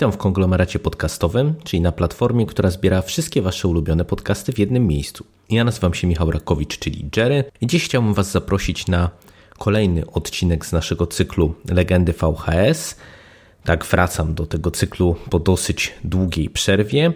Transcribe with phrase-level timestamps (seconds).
[0.00, 4.86] Witam w konglomeracie podcastowym, czyli na platformie, która zbiera wszystkie Wasze ulubione podcasty w jednym
[4.86, 5.26] miejscu.
[5.50, 9.10] Ja nazywam się Michał Rakowicz, czyli Jerry i dziś chciałbym Was zaprosić na
[9.58, 12.96] kolejny odcinek z naszego cyklu Legendy VHS.
[13.64, 17.12] Tak, wracam do tego cyklu po dosyć długiej przerwie,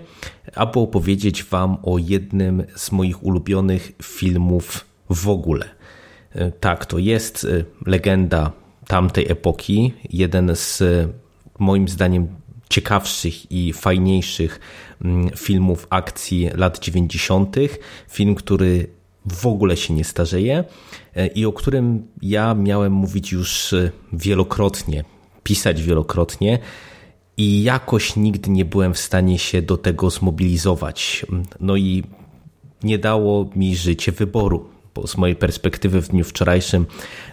[0.54, 5.68] aby opowiedzieć Wam o jednym z moich ulubionych filmów w ogóle.
[6.60, 7.46] Tak, to jest
[7.86, 8.52] legenda
[8.86, 10.82] tamtej epoki, jeden z
[11.58, 12.43] moim zdaniem
[12.74, 14.60] ciekawszych i fajniejszych
[15.04, 17.56] mm, filmów akcji lat 90.
[18.08, 18.86] Film, który
[19.26, 20.64] w ogóle się nie starzeje
[21.16, 25.04] e, i o którym ja miałem mówić już e, wielokrotnie,
[25.42, 26.58] pisać wielokrotnie
[27.36, 31.26] i jakoś nigdy nie byłem w stanie się do tego zmobilizować.
[31.60, 32.04] No i
[32.82, 36.86] nie dało mi życie wyboru, bo z mojej perspektywy w dniu wczorajszym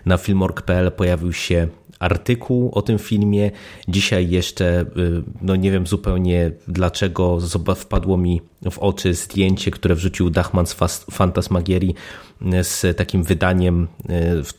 [0.05, 1.67] na filmorg.pl pojawił się
[2.01, 3.51] artykuł o tym filmie.
[3.87, 7.39] Dzisiaj jeszcze, y, no nie wiem zupełnie dlaczego,
[7.75, 10.75] wpadło mi w oczy zdjęcie, które wrzucił Dachman z
[11.11, 11.95] Fantasmagierii
[12.41, 14.13] y, z takim wydaniem y,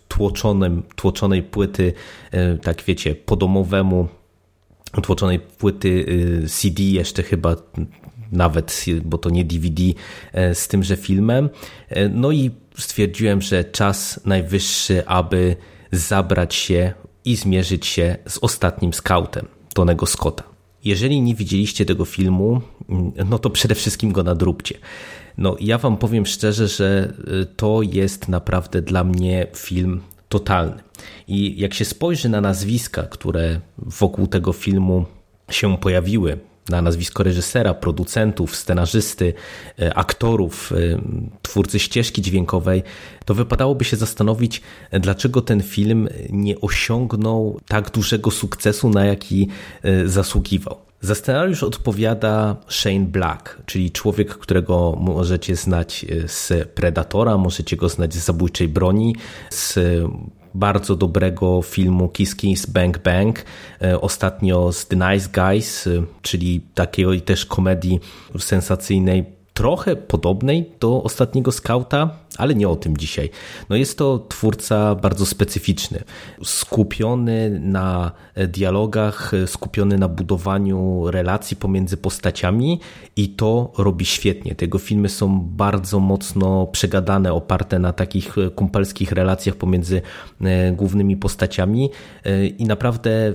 [0.08, 1.92] tłoczonym, tłoczonej płyty,
[2.62, 4.08] tak wiecie, po domowemu,
[5.02, 6.06] tłoczonej płyty
[6.48, 7.56] CD jeszcze chyba
[8.32, 9.82] nawet, bo to nie DVD,
[10.54, 11.50] z tymże filmem.
[12.10, 15.56] No i stwierdziłem, że czas najwyższy, aby
[15.92, 16.92] zabrać się
[17.24, 20.42] i zmierzyć się z ostatnim skautem, Tonego Scotta.
[20.84, 22.60] Jeżeli nie widzieliście tego filmu,
[23.26, 24.78] no to przede wszystkim go nadróbcie.
[25.38, 27.12] No, ja wam powiem szczerze, że
[27.42, 30.82] y, to jest naprawdę dla mnie film totalny.
[31.28, 35.04] I jak się spojrzy na nazwiska, które wokół tego filmu
[35.50, 36.38] się pojawiły,
[36.68, 39.34] na nazwisko reżysera, producentów, scenarzysty,
[39.78, 40.76] e, aktorów, e,
[41.42, 42.82] twórcy ścieżki dźwiękowej,
[43.24, 44.62] to wypadałoby się zastanowić,
[45.00, 49.48] dlaczego ten film nie osiągnął tak dużego sukcesu, na jaki
[49.82, 50.76] e, zasługiwał.
[51.00, 58.14] Za scenariusz odpowiada Shane Black, czyli człowiek, którego możecie znać z Predatora, możecie go znać
[58.14, 59.16] z Zabójczej Broni,
[59.50, 59.78] z
[60.54, 63.44] bardzo dobrego filmu Kiss Kiss Bang Bang,
[63.82, 65.90] e, ostatnio z The Nice Guys, e,
[66.22, 68.00] czyli takiej też komedii
[68.38, 69.24] sensacyjnej,
[69.54, 73.30] trochę podobnej do ostatniego skauta, ale nie o tym dzisiaj.
[73.68, 76.02] No jest to twórca bardzo specyficzny,
[76.44, 78.12] skupiony na
[78.48, 82.80] dialogach, skupiony na budowaniu relacji pomiędzy postaciami
[83.16, 84.54] i to robi świetnie.
[84.54, 90.02] Tego filmy są bardzo mocno przegadane, oparte na takich kumpelskich relacjach pomiędzy
[90.40, 91.90] e, głównymi postaciami
[92.24, 93.34] e, i naprawdę e,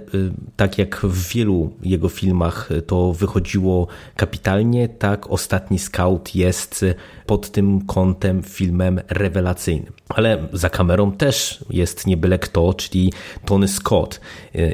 [0.56, 6.86] tak jak w wielu jego filmach to wychodziło kapitalnie, tak Ostatni Scout jest
[7.26, 9.94] pod tym kątem filmem rewelacyjnym.
[10.10, 13.14] Ale za kamerą też jest nie byle kto, czyli
[13.46, 14.22] Tony Scott.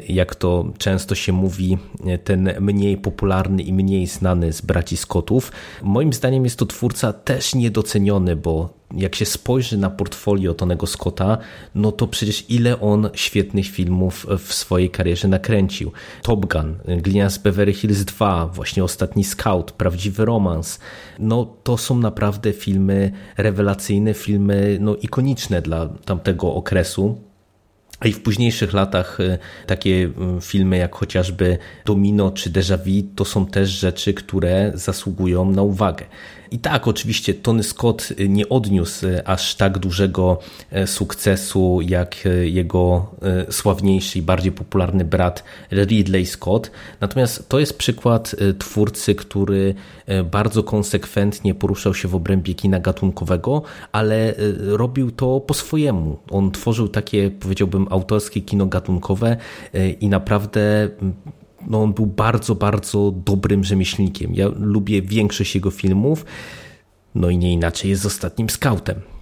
[0.08, 1.78] Jak to często się mówi,
[2.24, 5.52] ten mniej popularny i mniej znany z braci Scottów.
[5.82, 11.38] Moim zdaniem jest to twórca też niedoceniony, bo jak się spojrzy na portfolio Tonego Scotta,
[11.74, 15.92] no to przecież ile on świetnych filmów w swojej karierze nakręcił.
[16.22, 20.78] Top Gun, Glina z Beverly Hills 2, właśnie Ostatni Scout, Prawdziwy Romans.
[21.18, 27.18] No to są naprawdę filmy rewelacyjne, filmy no, ikoniczne dla tamtego okresu.
[28.00, 33.08] A i w późniejszych latach y, takie y, filmy jak chociażby Domino czy Déjà Vu
[33.16, 36.04] to są też rzeczy, które zasługują na uwagę.
[36.54, 40.38] I tak, oczywiście Tony Scott nie odniósł aż tak dużego
[40.70, 43.14] e, sukcesu jak jego
[43.50, 46.70] sławniejszy i bardziej popularny brat Ridley Scott.
[47.00, 49.74] Natomiast to jest przykład twórcy, który
[50.30, 53.62] bardzo konsekwentnie poruszał się w obrębie kina gatunkowego,
[53.92, 56.18] ale robił to po swojemu.
[56.30, 59.36] On tworzył takie, powiedziałbym, autorskie kino gatunkowe
[60.00, 60.88] i naprawdę
[61.66, 64.34] no on był bardzo, bardzo dobrym rzemieślnikiem.
[64.34, 66.24] Ja lubię większość jego filmów,
[67.14, 69.13] no i nie inaczej jest z ostatnim skautem.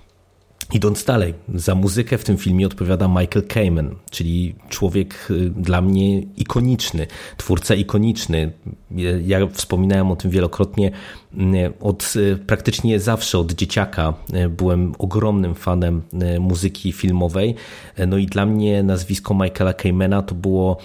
[0.72, 6.20] Idąc dalej, za muzykę w tym filmie odpowiada Michael Kamen, czyli człowiek y, dla mnie
[6.20, 8.52] ikoniczny, twórca ikoniczny.
[9.26, 10.90] Ja wspominałem o tym wielokrotnie.
[11.34, 14.14] Y, od y, praktycznie zawsze, od dzieciaka
[14.50, 16.02] byłem ogromnym fanem
[16.40, 17.54] muzyki filmowej.
[18.06, 20.76] No i dla mnie nazwisko Michaela Kamena to było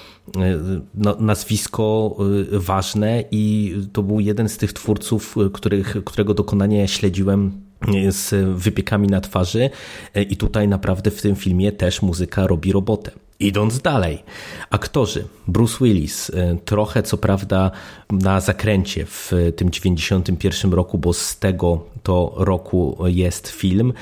[0.95, 2.17] no, nazwisko
[2.51, 7.66] ważne i to był jeden z tych twórców, których, którego dokonania śledziłem
[8.09, 9.69] z wypiekami na twarzy
[10.13, 13.11] e, i tutaj naprawdę w tym filmie też muzyka robi robotę.
[13.39, 14.23] Idąc dalej,
[14.69, 15.27] aktorzy.
[15.47, 17.71] Bruce Willis, e, trochę co prawda
[18.11, 23.93] na zakręcie w tym 91 roku, bo z tego to roku jest film,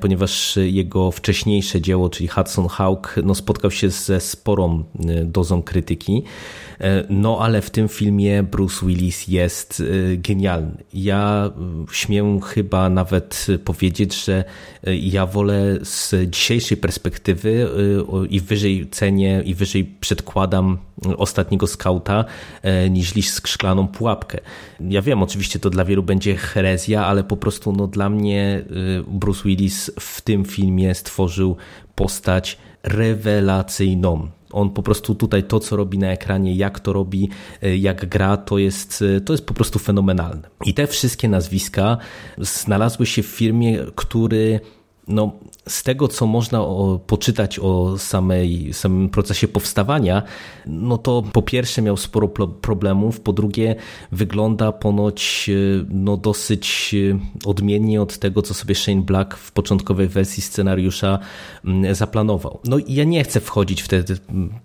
[0.00, 6.22] ponieważ jego wcześniejsze dzieło, czyli Hudson Hawk, no spotkał się ze sporą e, dozą krytyki.
[6.80, 9.82] E, no ale w tym filmie Bruce Willis jest
[10.16, 10.84] genialny.
[10.94, 11.50] Ja
[11.92, 14.44] śmiem chyba nawet powiedzieć, że
[14.86, 17.68] ja wolę z dzisiejszej perspektywy
[18.30, 20.78] i wyżej wyżej cenię i wyżej przedkładam
[21.16, 22.24] ostatniego skauta
[22.62, 24.38] e, niż liść szklaną pułapkę.
[24.80, 28.64] Ja wiem, oczywiście to dla wielu będzie herezja, ale po prostu no, dla mnie e,
[29.08, 31.56] Bruce Willis w tym filmie stworzył
[31.94, 34.28] postać rewelacyjną.
[34.52, 37.28] On po prostu tutaj to, co robi na ekranie, jak to robi,
[37.62, 40.48] e, jak gra, to jest, to jest po prostu fenomenalne.
[40.64, 41.98] I te wszystkie nazwiska
[42.38, 44.60] znalazły się w filmie, który
[45.08, 45.32] no,
[45.68, 50.22] z tego, co można o, poczytać o samej, samym procesie powstawania,
[50.66, 52.28] no to po pierwsze miał sporo
[52.60, 53.74] problemów, po drugie
[54.12, 57.18] wygląda ponoć e, no, dosyć e,
[57.48, 61.18] odmiennie od tego, co sobie Shane Black w początkowej wersji scenariusza
[61.92, 62.58] zaplanował.
[62.64, 64.14] No i ja nie chcę wchodzić w te, te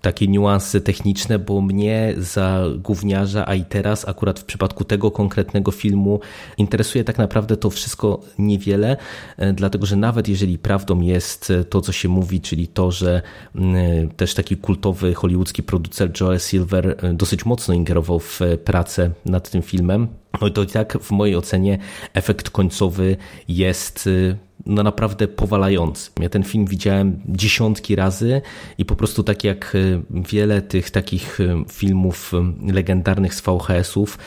[0.01, 5.71] takie niuanse techniczne, bo mnie za gówniarza, a i teraz akurat w przypadku tego konkretnego
[5.71, 6.19] filmu
[6.57, 8.97] interesuje tak naprawdę to wszystko niewiele,
[9.37, 10.57] e, dlatego że nawet jeżeli
[10.89, 13.21] prawdą jest to, co się mówi, czyli to, że
[13.55, 19.49] mm, też taki kultowy hollywoodzki producer Joel Silver e, dosyć mocno ingerował w pracę nad
[19.49, 20.07] tym filmem,
[20.41, 21.77] no to i tak w mojej ocenie
[22.13, 26.11] efekt końcowy jest e, no naprawdę powalający.
[26.19, 28.41] Ja ten film widziałem dziesiątki razy
[28.77, 31.39] i po prostu tak jak e, wiele tych takich
[31.71, 32.31] filmów
[32.67, 34.17] legendarnych z VHS-ów,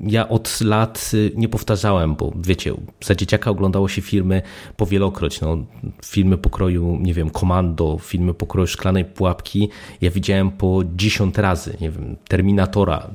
[0.00, 2.74] ja od lat y, nie powtarzałem, bo wiecie,
[3.04, 4.42] za dzieciaka oglądało się filmy
[4.76, 5.58] powielokroć, no,
[6.04, 9.68] filmy pokroju, nie wiem, Komando, filmy pokroju Szklanej Pułapki,
[10.00, 13.10] ja widziałem po dziesiąt razy, nie wiem, Terminatora,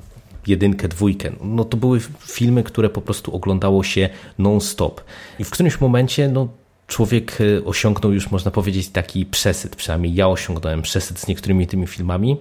[0.48, 1.32] jedynkę, dwójkę.
[1.44, 5.02] No to były filmy, które po prostu oglądało się non-stop.
[5.40, 6.48] I w którymś momencie, no
[6.88, 11.88] człowiek y, osiągnął już, można powiedzieć, taki przesyt, przynajmniej ja osiągnąłem przesyt z niektórymi tymi
[11.88, 12.38] filmami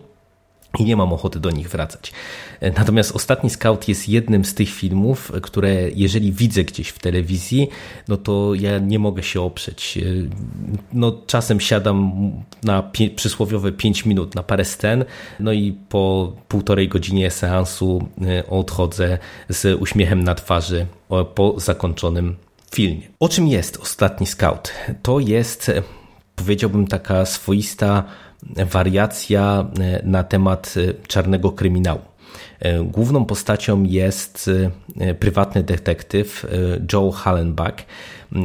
[0.79, 2.13] i nie mam ochoty do nich wracać.
[2.61, 7.69] Natomiast Ostatni Scout jest jednym z tych filmów, które jeżeli widzę gdzieś w telewizji,
[8.09, 9.99] no to ja nie mogę się oprzeć.
[10.93, 12.13] No, czasem siadam
[12.63, 15.05] na przysłowiowe 5 minut na parę scen,
[15.41, 19.19] no i po półtorej godzinie seansu e, odchodzę
[19.49, 20.87] z uśmiechem na twarzy
[21.35, 22.37] po zakończonym
[22.75, 23.03] filmie.
[23.21, 24.73] O czym jest Ostatni Scout?
[25.03, 25.83] To jest, e,
[26.37, 28.05] powiedziałbym, taka swoista
[28.57, 32.01] wariacja e, na temat e, czarnego kryminału.
[32.61, 34.51] E, główną postacią jest
[35.21, 36.47] prywatny detektyw
[36.93, 37.75] Joe Hallenbach.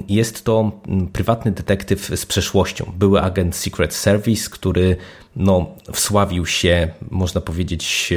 [0.10, 0.72] Jest to
[1.14, 4.96] prywatny detektyw z przeszłością, były agent Secret Service, który
[5.36, 8.14] no, wsławił się, można powiedzieć,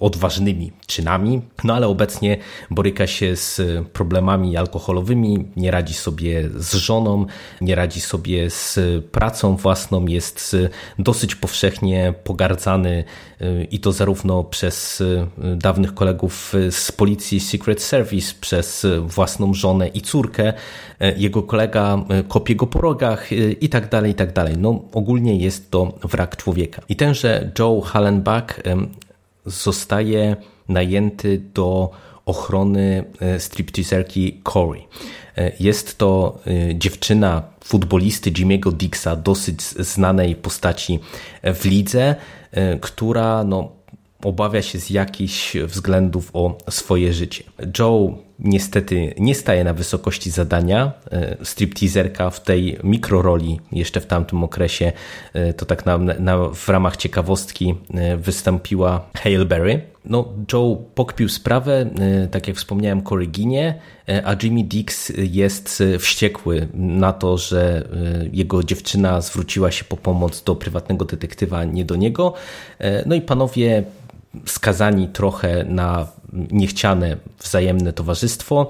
[0.00, 2.36] odważnymi czynami, no ale obecnie
[2.70, 7.26] boryka się z problemami alkoholowymi, nie radzi sobie z żoną,
[7.60, 10.56] nie radzi sobie z pracą własną, jest
[10.98, 13.04] dosyć powszechnie pogardzany
[13.40, 15.26] y, i to zarówno przez y,
[15.56, 22.56] dawnych kolegów z policji Secret Service, przez własną żonę i córkę, y, jego kolega kopie
[22.56, 24.54] go po rogach i tak dalej, i tak dalej.
[24.58, 26.82] No ogólnie jest to wrak człowieka.
[26.88, 28.60] I tenże Joe Hallenbach
[29.46, 30.36] zostaje
[30.68, 31.90] najęty do
[32.26, 34.86] ochrony e, stripteaserki Corey.
[35.36, 40.98] E, jest to e, dziewczyna futbolisty Jimmy'ego Dixa, dosyć znanej postaci
[41.42, 42.14] w lidze,
[42.80, 43.72] która no,
[44.24, 47.44] obawia się z jakichś względów o swoje życie.
[47.78, 50.92] Joe niestety nie staje na wysokości zadania.
[51.12, 54.92] E, stripteaserka w tej mikroroli jeszcze w tamtym okresie,
[55.32, 59.80] e, to tak na, na, w ramach ciekawostki e, wystąpiła Hale Berry.
[60.04, 61.90] No, Joe pokpił sprawę,
[62.30, 63.80] tak jak wspomniałem, Koryginie,
[64.24, 67.88] a Jimmy Dix jest wściekły na to, że
[68.32, 72.34] jego dziewczyna zwróciła się po pomoc do prywatnego detektywa, nie do niego.
[73.06, 73.84] No i panowie
[74.46, 78.68] skazani trochę na niechciane wzajemne towarzystwo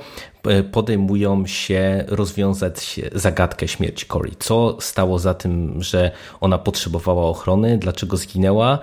[0.72, 4.30] podejmują się rozwiązać zagadkę śmierci Cory.
[4.38, 8.78] Co stało za tym, że ona potrzebowała ochrony, dlaczego zginęła,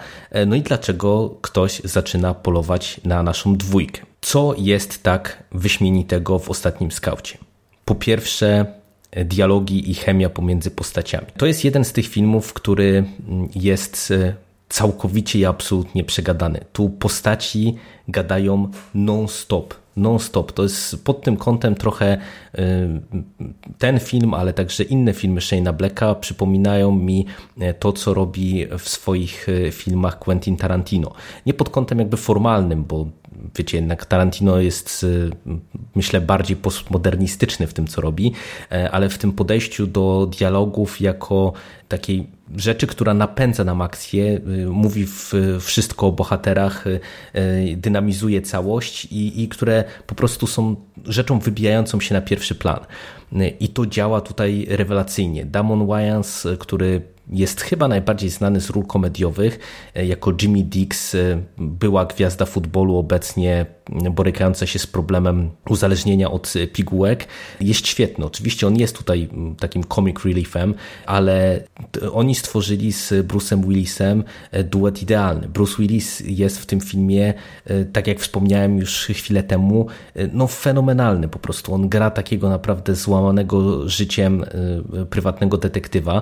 [0.48, 4.02] no i dlaczego ktoś zaczyna polować na naszą dwójkę.
[4.22, 7.38] Co jest tak wyśmienitego w ostatnim skaucie?
[7.86, 8.66] Po pierwsze,
[9.26, 11.28] dialogi i chemia pomiędzy postaciami.
[11.38, 13.04] To jest jeden z tych filmów, który
[13.56, 14.14] jest
[14.72, 16.66] całkowicie i absolutnie przegadany.
[16.74, 17.76] Tu postaci
[18.08, 20.52] gadają non-stop non-stop.
[20.52, 22.18] To jest pod tym kątem trochę
[22.56, 22.60] y,
[23.78, 27.26] ten film, ale także inne filmy Shane'a Blacka przypominają mi
[27.60, 31.12] e, to, co robi w swoich e, filmach Quentin Tarantino.
[31.46, 33.08] Nie pod kątem jakby formalnym, bo
[33.56, 35.06] wiecie, jednak Tarantino jest
[35.48, 35.52] e,
[35.96, 38.34] myślę bardziej postmodernistyczny w tym, co robi,
[38.92, 41.54] ale w tym podejściu do dialogów jako
[41.88, 45.06] takiej rzeczy, która napędza nam akcję, y, mówi
[45.60, 47.00] wszystko o bohaterach, y,
[47.36, 52.80] y, dynamizuje całość i, i które po prostu są rzeczą wybijającą się na pierwszy plan.
[53.60, 55.46] I to działa tutaj rewelacyjnie.
[55.46, 59.60] Damon Wayans, który jest chyba najbardziej znany z ról komediowych.
[59.96, 63.66] E, jako Jimmy Dix e, była gwiazda futbolu, obecnie
[64.12, 67.28] borykająca się z problemem uzależnienia od pigułek.
[67.62, 68.26] Jest świetny.
[68.26, 70.74] Oczywiście on jest tutaj takim comic reliefem,
[71.06, 71.64] ale
[72.14, 75.48] oni stworzyli z Bruce'em Willisem e, duet idealny.
[75.48, 77.34] Bruce Willis jest w tym filmie,
[77.94, 79.88] tak jak wspomniałem już chwilę temu,
[80.34, 81.74] no fenomenalny po prostu.
[81.74, 84.46] On gra takiego naprawdę złamanego życiem
[85.10, 86.22] prywatnego detektywa.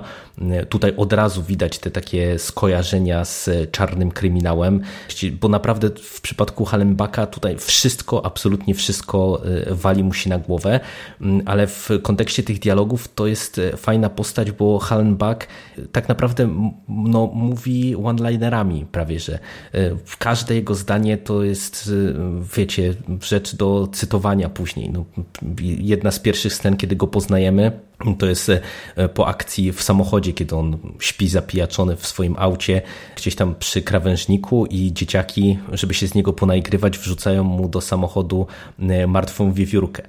[0.68, 4.80] Tutaj od razu widać te takie skojarzenia z czarnym kryminałem,
[5.40, 10.80] bo naprawdę w przypadku Hallenbacka tutaj wszystko, absolutnie wszystko e, wali mu się na głowę,
[11.20, 16.08] mm, ale w kontekście tych dialogów to jest e, fajna postać, bo Hallenbach e, tak
[16.08, 19.38] naprawdę no, mówi one-linerami prawie, że
[20.18, 21.90] każde jego zdanie to jest,
[22.56, 24.90] wiecie, rzecz do cytowania później.
[24.90, 25.04] No,
[25.78, 27.72] jedna z pierwszych scen, kiedy go poznajemy,
[28.18, 32.82] to jest e, po akcji w samochodzie, kiedy on śpi zapijaczony w swoim aucie,
[33.16, 38.46] gdzieś tam przy krawężniku i dzieciaki, żeby się z niego ponajgrywać, wrzucają mu do samochodu
[38.78, 40.02] e, martwą wiewiórkę.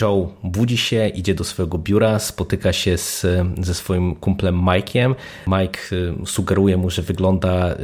[0.00, 3.26] Joe budzi się, idzie do swojego biura, spotyka się z,
[3.60, 5.14] ze swoim kumplem Mike'iem.
[5.46, 5.80] Mike
[6.22, 7.76] e, sugeruje mu, że wygląda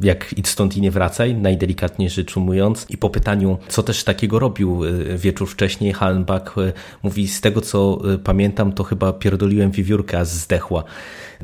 [0.00, 2.86] jak idź stąd i nie wracaj, najdelikatniej rzecz ujmując.
[2.90, 4.80] I po pytaniu, co też takiego robił
[5.16, 6.54] wieczór wcześniej, Hallenbach
[7.02, 10.84] mówi, z tego co pamiętam, pamiętam, to chyba pierdoliłem wiewiórkę, a zdechła.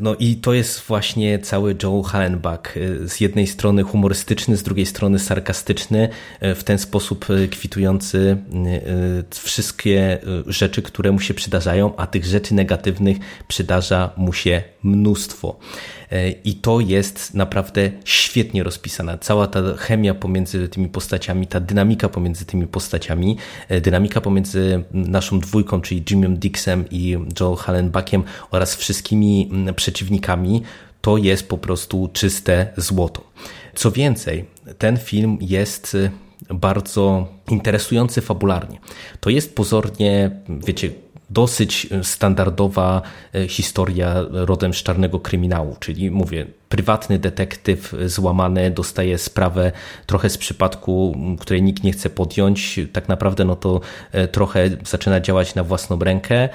[0.00, 2.74] No i to jest właśnie cały Joe Hallenbach.
[3.06, 6.08] Z jednej strony humorystyczny, z drugiej strony sarkastyczny,
[6.40, 13.16] w ten sposób kwitujący e, wszystkie rzeczy, które mu się przydarzają, a tych rzeczy negatywnych
[13.48, 15.58] przydarza mu się mnóstwo.
[16.44, 19.18] I to jest naprawdę świetnie rozpisana.
[19.18, 23.36] Cała ta chemia pomiędzy tymi postaciami, ta dynamika pomiędzy tymi postaciami,
[23.82, 29.50] dynamika pomiędzy naszą dwójką, czyli Jimmy Dixem i Joe Hallenbachem oraz wszystkimi
[29.88, 30.62] przeciwnikami,
[31.00, 33.24] to jest po prostu czyste złoto.
[33.74, 34.44] Co więcej,
[34.78, 35.94] ten film jest
[36.50, 38.78] e, bardzo interesujący fabularnie.
[39.20, 40.90] To jest pozornie, wiecie,
[41.30, 43.02] dosyć standardowa
[43.34, 49.72] e, historia rodem z czarnego kryminału, czyli mówię, prywatny detektyw złamany dostaje sprawę
[50.06, 52.80] trochę z przypadku, której nikt nie chce podjąć.
[52.92, 53.80] Tak naprawdę no to
[54.12, 56.36] e, trochę zaczyna działać na własną rękę.
[56.36, 56.50] E,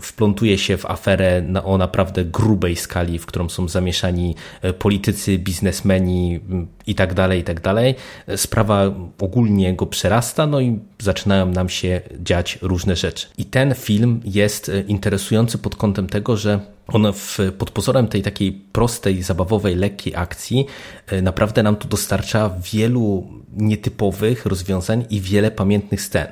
[0.00, 4.34] wplątuje się w aferę o naprawdę grubej skali, w którą są zamieszani
[4.78, 6.40] politycy, biznesmeni
[6.86, 7.94] i tak dalej, i tak dalej.
[8.36, 13.26] Sprawa ogólnie go przerasta, no i zaczynają nam się dziać różne rzeczy.
[13.38, 16.60] I ten film jest interesujący pod kątem tego, że
[16.92, 20.66] on w, pod pozorem tej takiej prostej, zabawowej, lekkiej akcji
[21.06, 26.26] e, naprawdę nam tu dostarcza wielu nietypowych rozwiązań i wiele pamiętnych scen.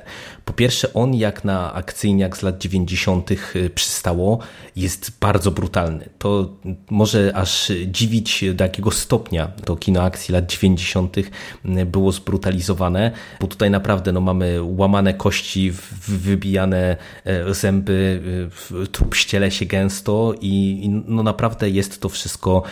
[0.47, 3.31] Po pierwsze, on jak na akcyjniak z lat 90.
[3.31, 4.39] Y, przystało,
[4.75, 6.09] jest bardzo brutalny.
[6.19, 6.49] To
[6.89, 11.17] może aż dziwić do jakiego stopnia to kino akcji lat 90.
[11.17, 11.25] Y,
[11.85, 13.11] było zbrutalizowane,
[13.41, 15.71] bo tutaj naprawdę no, mamy łamane kości,
[16.07, 18.21] wybijane e, zęby,
[18.83, 22.63] y, trup ściele się gęsto i, no naprawdę jest to wszystko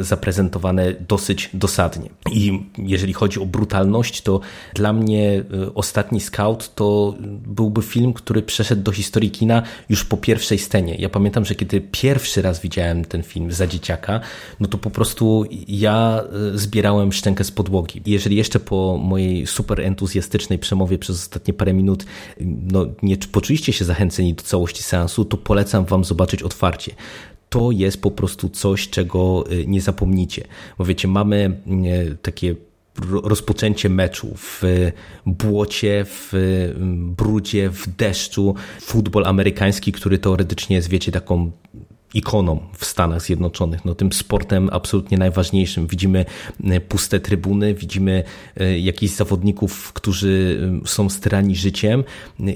[0.00, 2.10] zaprezentowane dosyć dosadnie.
[2.32, 4.40] I jeżeli chodzi o brutalność, to
[4.74, 6.99] dla mnie ostatni scout to
[7.46, 10.94] byłby film, który przeszedł do historii kina już po pierwszej scenie.
[10.98, 14.20] Ja pamiętam, że kiedy pierwszy raz widziałem ten film za dzieciaka,
[14.60, 16.22] no to po prostu ja
[16.54, 18.02] e, zbierałem szczękę z podłogi.
[18.06, 22.04] Jeżeli jeszcze po mojej super entuzjastycznej przemowie przez ostatnie parę minut
[22.72, 26.92] no, nie poczuliście się zachęceni do całości seansu, to polecam wam zobaczyć otwarcie
[27.50, 30.44] to jest po prostu coś, czego e, nie zapomnicie.
[30.78, 32.54] Bo wiecie, mamy e, takie
[33.22, 34.62] rozpoczęcie meczu w
[35.26, 36.32] błocie, w
[37.16, 38.54] brudzie, w deszczu.
[38.80, 41.50] Futbol amerykański, który teoretycznie jest, wiecie, taką
[42.14, 45.86] ikoną w Stanach Zjednoczonych, no tym sportem absolutnie najważniejszym.
[45.86, 46.24] Widzimy
[46.64, 48.24] e, puste trybuny, widzimy
[48.56, 52.04] e, jakichś zawodników, którzy e, są sterani życiem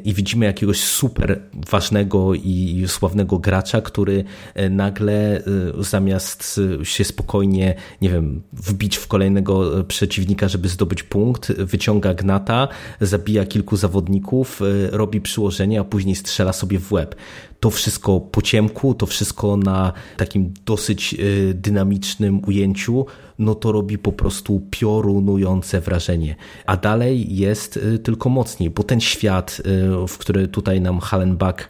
[0.04, 4.24] i widzimy jakiegoś super ważnego i sławnego gracza, który
[4.70, 5.42] nagle
[5.78, 12.68] zamiast się spokojnie, nie wiem, wbić w kolejnego przeciwnika, żeby zdobyć punkt, wyciąga gnata,
[13.00, 17.16] zabija kilku zawodników, robi przyłożenie, a później strzela sobie w łeb
[17.64, 21.16] to wszystko po ciemku, to wszystko na takim dosyć e,
[21.54, 23.06] dynamicznym ujęciu,
[23.38, 26.36] no to robi po prostu piorunujące wrażenie.
[26.66, 31.68] A dalej jest e, tylko mocniej, bo ten świat, e, w który tutaj nam Hallenbach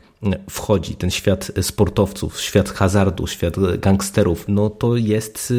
[0.51, 5.53] wchodzi, ten świat sportowców, świat hazardu, świat gangsterów, no to jest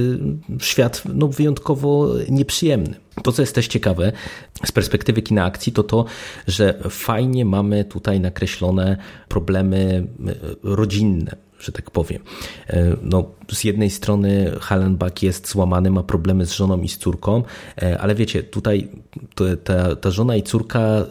[0.60, 2.96] świat no, wyjątkowo nieprzyjemny.
[3.24, 4.12] To, co jest też ciekawe
[4.66, 6.06] z perspektywy kina akcji, to to,
[6.48, 10.08] że fajnie mamy tutaj nakreślone problemy
[10.64, 12.22] rodzinne, że tak powiem.
[12.68, 17.44] E, no, z jednej strony Hallenbach jest złamany, ma problemy z żoną i z córką,
[17.82, 18.90] e, ale wiecie, tutaj
[19.64, 21.06] ta, ta żona i córka e,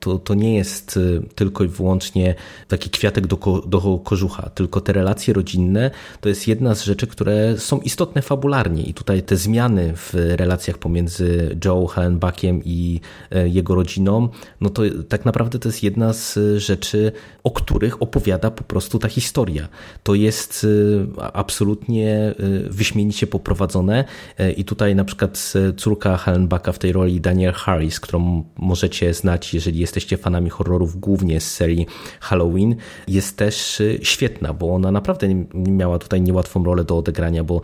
[0.00, 0.98] to, to nie jest
[1.34, 2.34] tylko i wyłącznie
[2.68, 5.90] taki kwiatek do, do kożucha, tylko te relacje rodzinne
[6.20, 10.78] to jest jedna z rzeczy, które są istotne fabularnie i tutaj te zmiany w relacjach
[10.78, 13.00] pomiędzy Joe Hallenbachem i
[13.44, 14.28] jego rodziną,
[14.60, 17.12] no to tak naprawdę to jest jedna z rzeczy,
[17.44, 19.68] o których opowiada po prostu ta historia
[20.02, 24.04] to jest y, absolutnie y, wyśmienicie poprowadzone.
[24.40, 29.54] Y, i tutaj na przykład córka Hallenbacka w tej roli Daniel Harris, którą możecie znać,
[29.54, 31.86] jeżeli jesteście fanami horrorów, głównie z serii
[32.20, 32.76] Halloween,
[33.08, 37.60] jest też świetna, bo ona naprawdę miała tutaj niełatwą rolę do odegrania, bo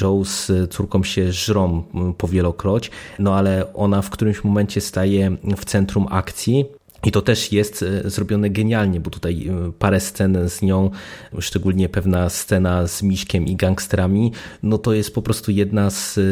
[0.00, 1.82] Joe z córką się żrą
[2.18, 6.64] powielokroć, no ale ona w którymś momencie staje w centrum akcji
[7.04, 10.90] i to też jest e, zrobione genialnie, bo tutaj e, parę scen z nią,
[11.40, 16.22] szczególnie pewna scena z Miśkiem i gangsterami, no to jest po prostu jedna z e,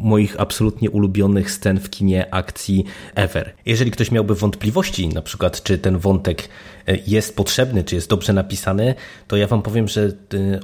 [0.00, 3.52] moich absolutnie ulubionych scen w kinie akcji ever.
[3.66, 6.48] Jeżeli ktoś miałby wątpliwości, na przykład czy ten wątek
[7.06, 8.94] jest potrzebny, czy jest dobrze napisany,
[9.28, 10.12] to ja wam powiem, że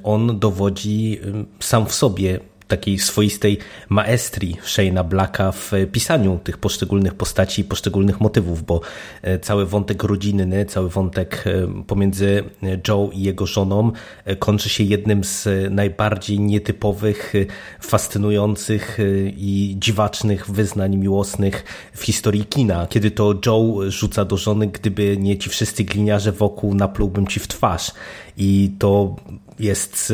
[0.02, 1.21] on dowodzi
[1.61, 2.40] sam w sobie
[2.73, 8.81] takiej swoistej maestrii Shane'a Blacka w pisaniu tych poszczególnych postaci i poszczególnych motywów, bo
[9.23, 12.44] e, cały wątek rodzinny, cały wątek e, pomiędzy
[12.88, 13.92] Joe i jego żoną
[14.25, 17.33] e, kończy się jednym z najbardziej nietypowych,
[17.81, 18.99] fascynujących
[19.37, 25.38] i dziwacznych wyznań miłosnych w historii kina, kiedy to Joe rzuca do żony, gdyby nie
[25.38, 27.92] ci wszyscy gliniarze wokół, naplułbym ci w twarz.
[28.37, 29.16] I to
[29.59, 30.12] jest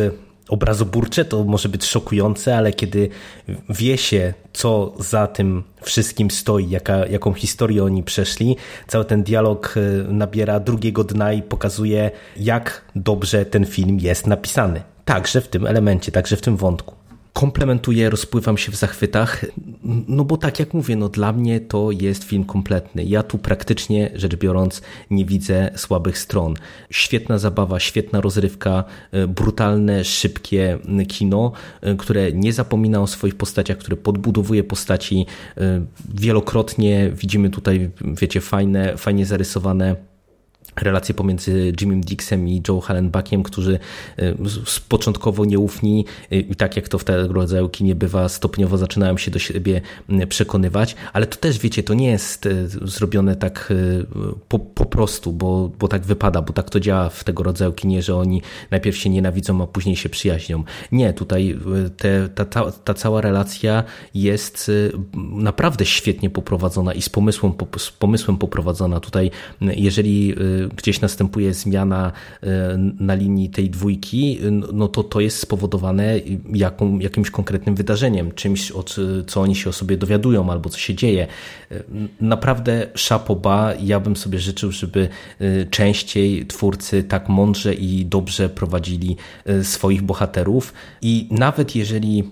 [0.48, 3.08] obrazoburcze, to może być szokujące, ale kiedy
[3.68, 8.56] wie się, co za tym wszystkim stoi, jaka, jaką historię oni przeszli,
[8.86, 14.82] cały ten dialog e, nabiera drugiego dna i pokazuje, jak dobrze ten film jest napisany.
[15.04, 16.97] Także w tym elemencie, także w tym wątku
[17.38, 19.44] komplementuję, rozpływam się w zachwytach,
[20.08, 23.04] no bo tak jak mówię, no dla mnie to jest film kompletny.
[23.04, 26.54] Ja tu praktycznie rzecz biorąc nie widzę słabych stron.
[26.90, 33.78] Świetna zabawa, świetna rozrywka, e, brutalne, szybkie kino, e, które nie zapomina o swoich postaciach,
[33.78, 35.26] które podbudowuje postaci.
[35.56, 39.96] E, wielokrotnie widzimy tutaj, wiecie, fajne, fajnie zarysowane
[40.82, 43.78] relacje pomiędzy Jimmy Dixem i Joe Hallenbackiem, którzy
[44.18, 44.34] y,
[44.88, 49.30] początkowo nieufni y, i tak jak to w tego rodzaju kinie bywa, stopniowo zaczynają się
[49.30, 49.80] do siebie
[50.28, 52.48] przekonywać, ale to też wiecie, to nie jest
[52.82, 53.72] zrobione tak
[54.48, 58.02] po, po prostu, bo, bo tak wypada, bo tak to działa w tego rodzaju kinie,
[58.02, 60.64] że oni najpierw się nienawidzą, a później się przyjaźnią.
[60.92, 61.58] Nie, tutaj
[61.96, 64.70] te, ta, ta, ta cała relacja jest
[65.32, 69.00] naprawdę świetnie poprowadzona i z pomysłem, z pomysłem poprowadzona.
[69.00, 70.34] Tutaj jeżeli
[70.76, 74.38] gdzieś następuje zmiana e, na linii tej dwójki,
[74.72, 76.20] no to to jest spowodowane
[76.52, 80.94] jaką, jakimś konkretnym wydarzeniem, czymś, od, co oni się o sobie dowiadują albo co się
[80.94, 81.26] dzieje.
[81.70, 81.82] E,
[82.20, 85.08] naprawdę szapoba, ja bym sobie życzył, żeby
[85.40, 89.16] e, częściej twórcy tak mądrze i dobrze prowadzili
[89.62, 92.24] swoich bohaterów i nawet jeżeli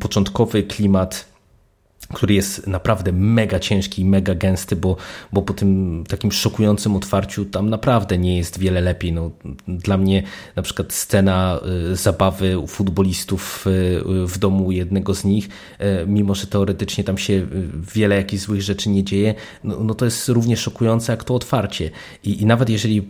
[0.00, 1.33] początkowy klimat
[2.12, 4.96] który jest naprawdę mega ciężki i mega gęsty, bo,
[5.32, 9.12] bo po tym takim szokującym otwarciu tam naprawdę nie jest wiele lepiej.
[9.12, 9.30] No,
[9.68, 10.22] dla mnie
[10.56, 11.60] na przykład scena
[11.92, 15.48] y, zabawy u futbolistów y, w domu jednego z nich,
[15.80, 17.46] y, mimo że teoretycznie tam się
[17.94, 21.90] wiele jakichś złych rzeczy nie dzieje, no, no to jest równie szokujące jak to otwarcie.
[22.24, 23.08] I, I nawet jeżeli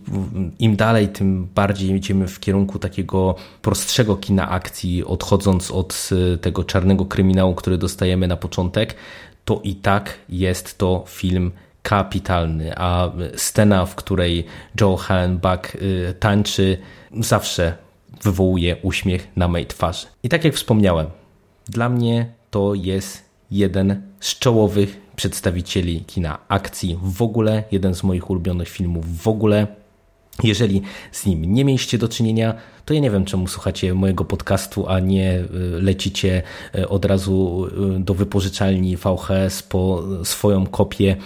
[0.59, 7.05] im dalej, tym bardziej idziemy w kierunku takiego prostszego kina akcji, odchodząc od tego czarnego
[7.05, 8.84] kryminału, który dostajemy na początek,
[9.45, 14.45] to i tak jest to film kapitalny, a scena, w której
[14.81, 16.79] Joe Hallenbach y, tańczy,
[17.21, 17.77] zawsze
[18.23, 20.07] wywołuje uśmiech na mojej twarzy.
[20.23, 21.07] I tak jak wspomniałem,
[21.69, 28.31] dla mnie to jest jeden z czołowych przedstawicieli kina akcji w ogóle, jeden z moich
[28.31, 29.67] ulubionych filmów w ogóle.
[30.43, 34.89] Jeżeli z nim nie mieliście do czynienia, to ja nie wiem, czemu słuchacie mojego podcastu,
[34.89, 35.49] a nie y,
[35.81, 36.43] lecicie
[36.75, 37.67] y, od razu
[37.97, 41.17] y, do wypożyczalni VHS po swoją kopię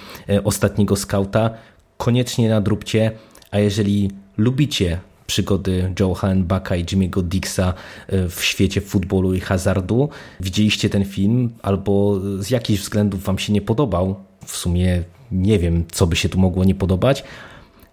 [0.45, 1.51] ostatniego skauta.
[1.97, 3.13] Koniecznie nadróbcie,
[3.51, 7.75] a jeżeli lubicie przygody Joe Hallenbacka i Jimmy'ego Dixa
[8.09, 10.09] w świecie futbolu i hazardu,
[10.41, 14.17] widzieliście ten film albo z jakichś względów wam się nie podobał,
[14.47, 17.25] w sumie nie wiem, co by się tu mogło nie podobać,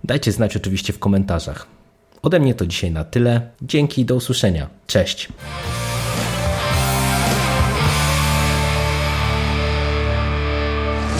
[0.03, 1.67] Dajcie znać oczywiście w komentarzach.
[2.21, 3.49] Ode mnie to dzisiaj na tyle.
[3.61, 4.67] Dzięki i do usłyszenia.
[4.87, 5.27] Cześć.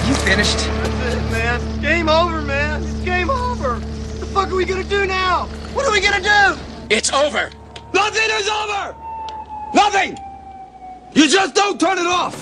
[0.08, 0.58] You finished?
[0.58, 1.82] That's it, man.
[1.82, 2.84] Game over, man.
[2.84, 3.70] It's game over.
[3.70, 5.48] What the fuck are we gonna do now?
[5.76, 6.60] What are we gonna do?
[6.90, 7.50] It's over.
[7.94, 8.96] Nothing is over!
[9.74, 10.18] Nothing!
[11.14, 12.36] You just don't turn it off!